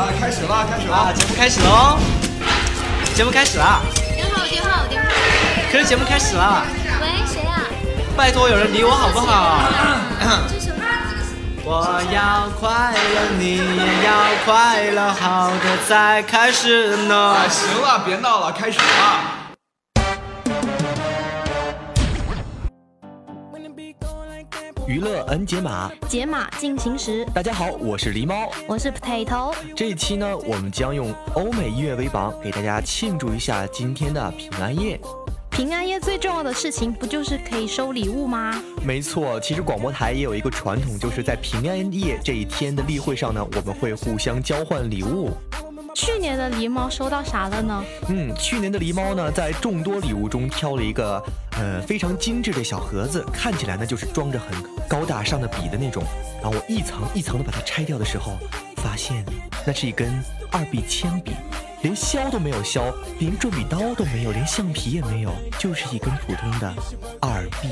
[0.00, 1.98] 啊，开始了，开始了，节目开始喽！
[3.14, 3.82] 节目开始了。
[4.16, 5.08] 电话，电话，电话。
[5.70, 6.64] 可是节目开始了。
[7.02, 7.60] 喂，谁啊？
[8.16, 9.60] 拜托，有人理我好不好？
[11.62, 14.12] 我要快乐，你也要
[14.46, 17.36] 快乐，好的再开始呢。
[17.50, 19.39] 行了，别闹了，开始了。
[24.90, 27.24] 娱乐 N 解码，解码进行时。
[27.32, 29.54] 大家好，我是狸猫，我是 Potato。
[29.76, 35.00] 这一期呢，我们将用欧美音乐为榜，给大家庆祝一下今天的平安夜。
[35.48, 38.60] 平安夜最重要的事情，不就是可以收礼物吗？
[38.84, 45.30] 没错，其实广播台也有一个传统，就是在平安夜这一天的例会上呢，我们会互相交换礼物。
[45.94, 47.84] 去年的狸猫收到啥了呢？
[48.08, 54.50] 嗯，去年的狸猫呢，在众多礼物中挑了一个，呃，非常精致的小盒子，看起来呢就是装着很
[54.88, 56.02] 高大上的笔的那种。
[56.42, 58.38] 然后我一层一层的把它拆掉的时候，
[58.76, 59.24] 发现
[59.66, 61.32] 那是一根二 B 铅笔，
[61.82, 66.74] 连削都没有削，连转笔刀都没有，连橡皮也没有，就是一根普通的
[67.20, 67.68] 二 B。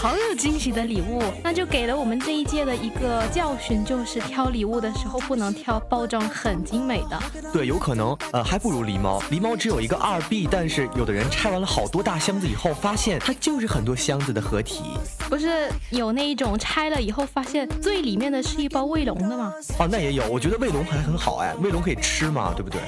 [0.00, 7.20] 好有惊喜的礼物，那就给了我们这一届的一个教训，就是挑礼物的时候不能挑包装很精美的。
[7.52, 9.18] 对，有可能，呃，还不如狸猫。
[9.22, 14.84] 狸猫只有一个二 B，但是有的人拆完了好多大箱子以后，发现它就是很多箱子的合体。
[15.28, 19.52] 不是有那一种拆了以后发现最里面的是一包卫龙的吗？
[19.80, 22.80] 哦，那也有，我觉得卫龙还很好哎，卫龙可以吃嘛，对不对？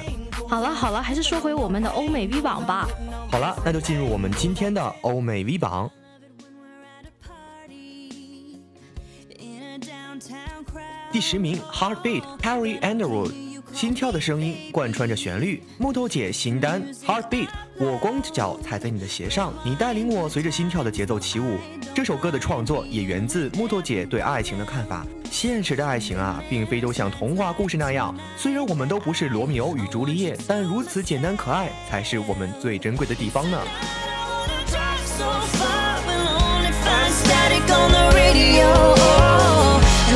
[0.48, 2.87] 好了好了，还是说回我们的欧美 V 榜吧。
[3.32, 5.91] 好了，那就进入我们今天的欧美 V 榜。
[11.12, 13.32] 第十名，Heartbeat，Harry Underwood，
[13.72, 15.62] 心跳的声音贯穿着旋律。
[15.78, 17.48] 木头姐新单，Heartbeat，
[17.78, 21.58] 我光着脚踩在你的鞋上，你带领我随着心跳的节奏起舞。
[21.94, 25.04] 这首歌的创作也源自木头姐对爱情的看法。
[25.31, 28.14] 现实的爱情啊，并非都像童话故事那样。
[28.37, 33.60] 虽然我们都不是罗密欧与朱丽叶，但如此简单可爱，才是我们最珍贵的地方呢。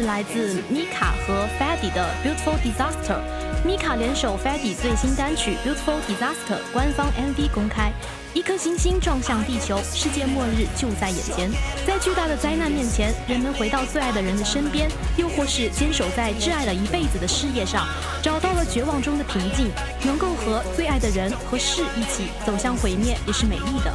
[0.00, 3.20] 是来自 Mika 和 Fadi 的 Beautiful Disaster。
[3.66, 7.92] Mika 联手 Fadi 最新单曲 Beautiful Disaster 官方 MV 公开，
[8.32, 11.50] 一颗行星撞向地球，世界末日就在眼前。
[11.86, 14.88] 在巨大的灾难面前，人们回到最爱的人的身边，
[15.18, 17.86] 又或是坚守在挚爱了一辈子的事业上，
[18.22, 19.70] 找到了绝望中的平静。
[20.02, 23.94] 能够和最爱的人和事一起走向毁灭，也是美丽的。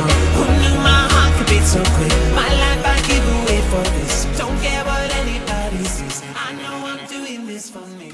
[0.00, 0.14] go.
[0.36, 2.14] Who knew my heart could beat so quick?
[2.34, 4.24] My life I give away for this.
[4.38, 6.22] Don't care what anybody sees.
[6.34, 8.12] I know I'm doing this for me.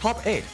[0.00, 0.44] Top 8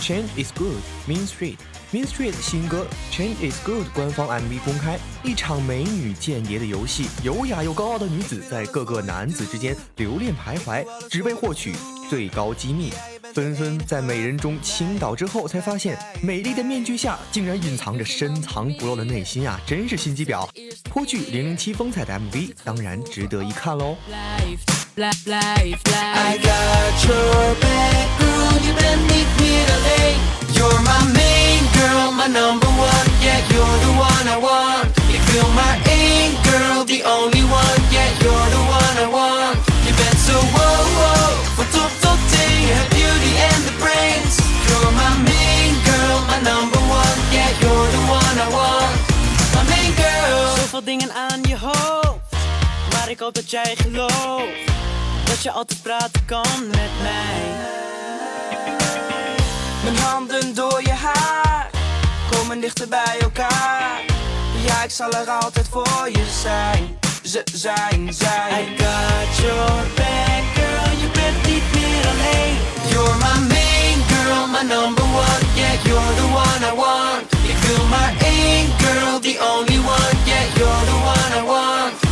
[0.00, 1.60] Change is good Mean Street
[1.92, 11.72] Mean Street 新歌 Change is good 官方 MV 公开，一场美女间谍的游戏，优雅又高傲的女子在各个男子之间留恋徘徊，只为获取
[12.10, 12.92] 最高机密。
[13.32, 19.60] 纷纷在美人中倾倒之后，才发现美丽的面具下竟然隐藏着深藏不露的内心啊！
[19.64, 20.48] 真是心机婊。
[20.90, 23.96] 颇具零零七风采的 MV，当然值得一看喽。
[28.56, 28.96] I got your back, girl.
[28.96, 30.16] You beneath me today.
[30.56, 33.06] You're my main girl, my number one.
[33.20, 34.88] Yeah, you're the one I want.
[35.12, 37.80] You feel my aim, girl, the only one.
[37.92, 39.58] Yeah, you're the one I want.
[39.84, 41.92] You've been so whoa whoa for top.
[42.56, 44.40] You have beauty and the brains.
[44.66, 47.16] You're my main girl, my number one.
[47.30, 48.96] Yeah, you're the one I want.
[49.54, 50.56] My main girl.
[50.56, 52.32] Zoveel dingen aan je hoofd,
[52.92, 54.64] maar ik hoop dat jij gelooft
[55.24, 57.95] dat je altijd praten kan met mij.
[59.86, 61.70] Mijn handen door je haar
[62.30, 64.00] komen dichter bij elkaar.
[64.66, 66.98] Ja, ik zal er altijd voor je zijn.
[67.22, 68.62] Z zijn, zijn.
[68.62, 70.90] I got your back, girl.
[71.02, 72.56] Je bent niet meer alleen.
[72.90, 75.44] You're my main girl, my number one.
[75.54, 77.30] Yeah, you're the one I want.
[77.46, 80.16] You feel my aim, girl, the only one.
[80.24, 82.05] Yeah, you're the one I want.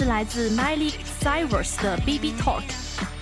[0.00, 2.62] 是来自 Miley Cyrus 的 BB Talk。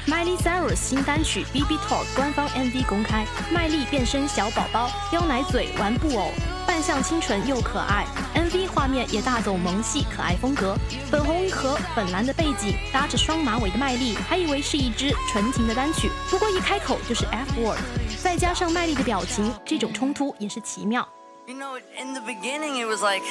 [0.07, 6.31] Miley Cyrus 新单曲 BB Talk 官方 MV 公开，麦莉变身小宝宝，叼奶嘴玩布偶，
[6.69, 8.07] 扮相清纯又可爱。
[8.37, 10.77] MV 画面也大走萌系可爱风格，
[11.11, 17.81] 粉红和粉蓝的背景，搭着双马尾的麦莉，还以为是一支纯情的单曲，不过一开口就是 F word，
[18.23, 21.09] 再加上麦莉的表情，这种冲突也是奇妙。
[21.49, 23.25] You know, in the beginning, it was like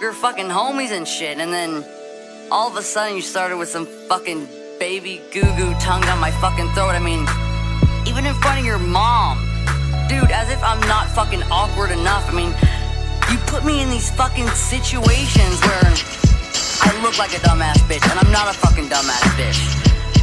[0.00, 1.84] you're fucking homies and shit, and then
[2.50, 4.46] all of a sudden you started with some fucking
[4.78, 6.92] baby goo goo tongue down my fucking throat.
[6.94, 7.26] I mean,
[8.06, 9.38] even in front of your mom.
[10.08, 12.28] Dude, as if I'm not fucking awkward enough.
[12.28, 12.52] I mean,
[13.32, 15.88] you put me in these fucking situations where
[16.84, 19.56] I look like a dumbass bitch, and I'm not a fucking dumbass bitch.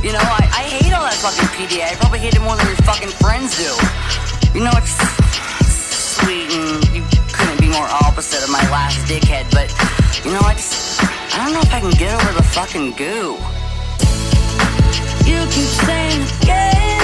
[0.04, 1.90] You know, I, I hate all that fucking PDA.
[1.90, 3.74] I probably hate it more than your fucking friends do.
[4.54, 4.94] You know, it's
[6.22, 7.02] sweet and you
[7.34, 9.70] couldn't be more opposite of my last dickhead, but
[10.26, 11.02] you know, I just
[11.34, 13.38] I don't know if I can get over the fucking goo.
[15.26, 17.01] You keep saying again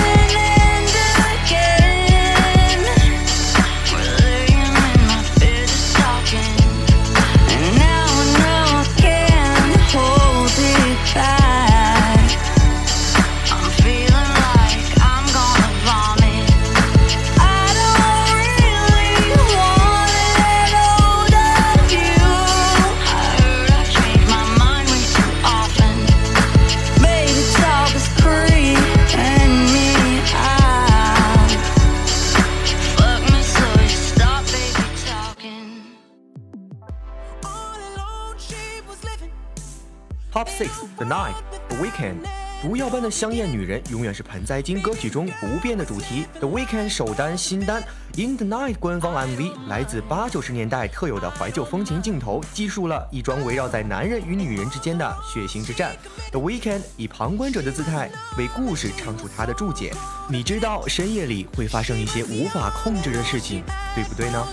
[42.59, 46.25] 毒药般的香艳女人永远是盆栽金歌曲中不变的主题。
[46.39, 47.83] The Weeknd 首单新单
[48.19, 55.95] 《In the Night》官方 MV 来自八九十年代特有的怀旧风情镜头，记述了一桩围绕在男人与女人之间的血腥之战。
[56.31, 58.09] The Weeknd 以旁观者的姿态
[58.39, 59.93] 为故事唱出他的注解。
[60.27, 64.43] 你知道深夜里会发生一些无法控制的事情，对不对呢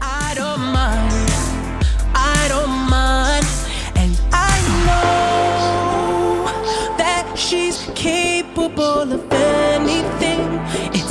[0.00, 1.30] ？I don't mind,
[2.14, 3.41] I don't mind,
[7.52, 11.01] she's capable of anything.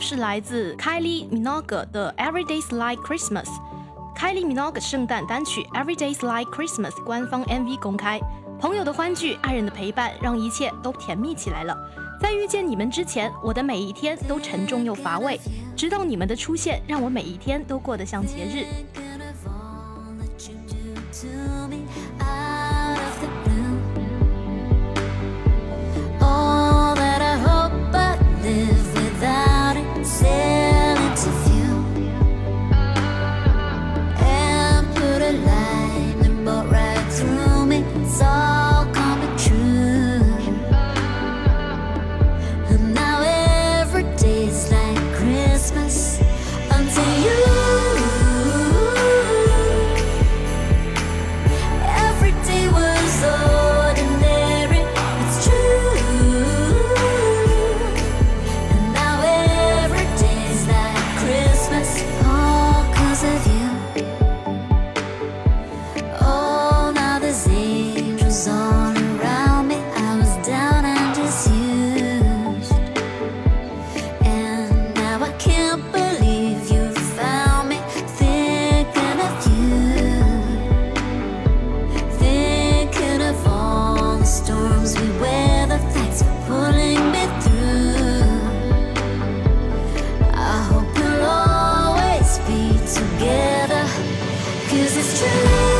[0.00, 3.48] 是来自 Kylie Minogue 的 Everyday's Like Christmas。
[4.16, 8.20] Kylie Minogue 圣诞单曲 Everyday's Like Christmas 官方 MV 公开，
[8.60, 11.76] 朋友的欢聚，爱人的陪伴，让一切都甜蜜起来了。
[12.20, 15.38] 在遇见你们之前，我的每一天都沉重又乏味，
[15.76, 18.64] 直到你们的出现，让我每一天都过得像节日。
[94.74, 95.73] Cause it's true.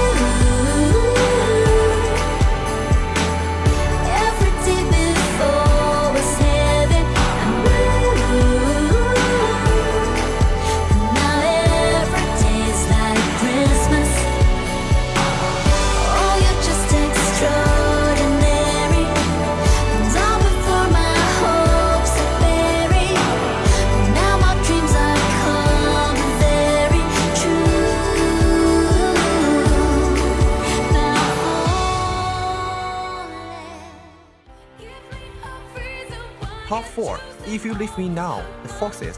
[37.54, 39.14] If You Leave Me Now The Foxes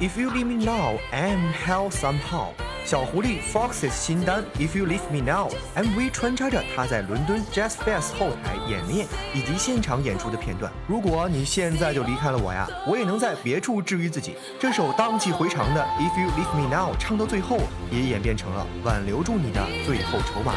[0.00, 2.52] If You Leave Me Now I'm Hell Somehow
[2.86, 10.72] 小狐狸 Foxes 新单 If You Leave Me Now MV 穿插着他在伦敦 Jazz Fest 后台演练以及现场演出的片段。
[10.86, 14.34] 如果你现在就离开了我呀，我也能在别处治愈自己。
[14.58, 17.58] 这首荡气回肠的 If You Leave Me Now 唱到最后
[17.90, 20.54] 也演变成了挽留住你的最后筹码。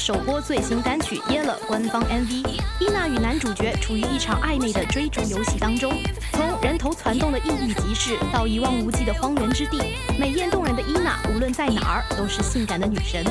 [0.00, 2.32] 首播最新单曲《Yellow》官方 MV。
[2.80, 5.92] 伊娜与男主角处于一场暧昧的追逐游戏当中，
[6.32, 13.22] 从人头攒动的异域集市到一望无际的荒原之地，美艳动人的伊娜无论在哪儿都是性感的女神。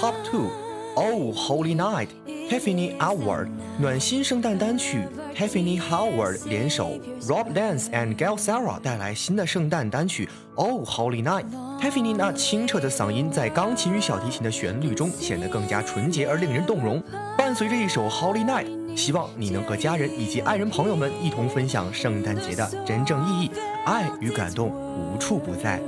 [0.00, 2.08] Top Two，Oh Holy Night》
[2.48, 3.48] ，Tiffany Howard.
[3.78, 5.02] 暖心圣诞单曲
[5.36, 6.92] ，Tiffany Howard 联手。
[7.28, 11.44] Rob Dance and Gail Sarah 带来新的圣诞单曲《Oh Holy Night》。
[11.82, 17.02] Tiffany 那清澈的嗓音在钢琴与小提琴的旋律中显得更加纯洁而令人动容。
[17.36, 18.64] 伴随着一首《Holy Night》，
[18.96, 23.50] 希望你能和家人以及爱人朋友们一同分享圣诞节的真正意义，
[23.84, 25.78] 爱与感动无处不在。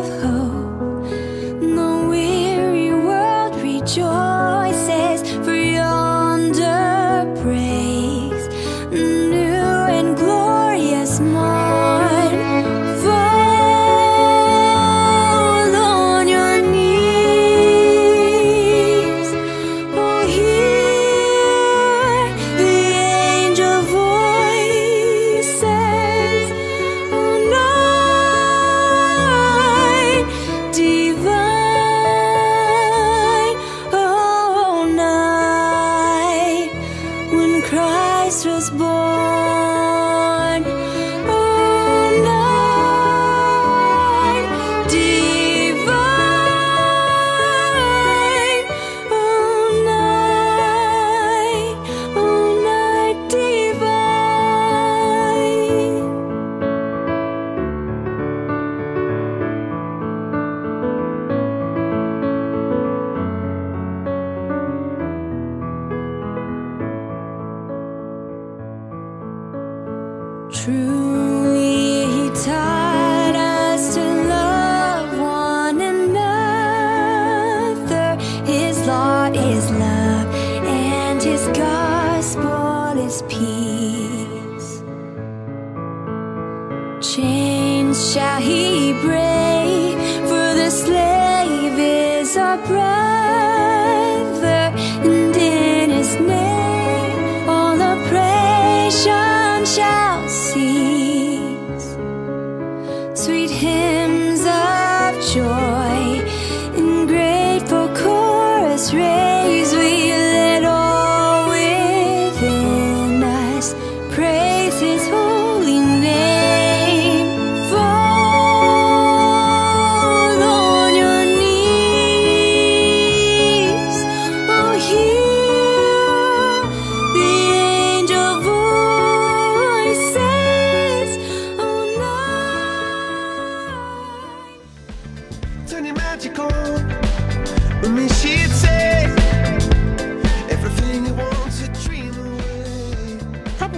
[0.00, 1.12] of hope,
[1.60, 4.39] no weary world rejoice.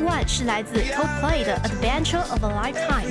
[0.03, 3.07] One 是来自 Coldplay 的 Adventure of a Lifetime。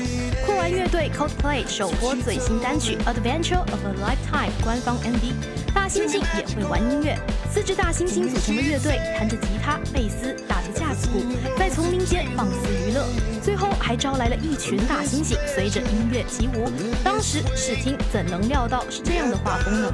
[0.46, 5.34] 酷玩乐队 Coldplay 首播最新单曲 Adventure of a Lifetime 官方 MV。
[5.74, 7.18] 大猩猩也会玩音乐，
[7.50, 11.24] 四只大猩猩组成的乐队弹着吉他、贝斯，打着架子鼓，
[11.58, 13.06] 在丛林间放肆娱乐。
[13.42, 16.70] 最后还招来了一群大猩猩，随着音乐起舞。
[17.04, 19.94] 当时试听怎能料到是这样的画风呢？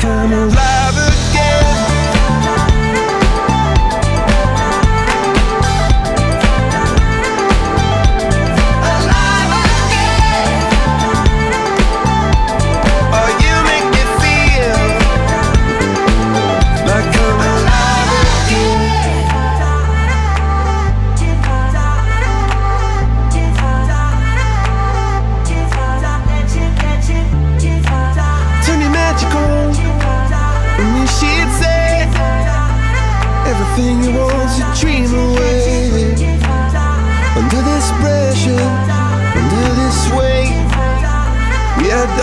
[0.00, 0.69] come on.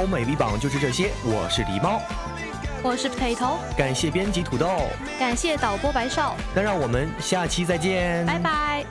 [0.00, 1.10] 欧美 V 榜就是这些。
[1.22, 2.00] 我是狸猫，
[2.82, 8.82] 我是佩头，感谢编辑土豆，感谢导播白少，那让我们下期再见，拜拜。